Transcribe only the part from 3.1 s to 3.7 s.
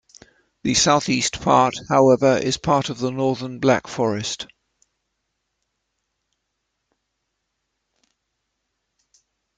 Northern